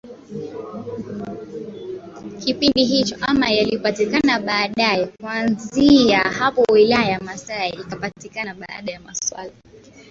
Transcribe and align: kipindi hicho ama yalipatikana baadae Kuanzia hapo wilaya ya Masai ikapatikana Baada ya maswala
kipindi 2.39 2.83
hicho 2.85 3.15
ama 3.21 3.49
yalipatikana 3.49 4.39
baadae 4.39 5.05
Kuanzia 5.05 6.19
hapo 6.19 6.63
wilaya 6.73 7.09
ya 7.09 7.19
Masai 7.19 7.69
ikapatikana 7.69 8.53
Baada 8.53 8.91
ya 8.91 8.99
maswala 8.99 9.51